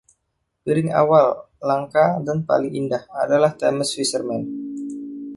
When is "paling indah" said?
2.49-3.03